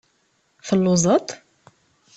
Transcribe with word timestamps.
Telluẓeḍ? 0.67 1.27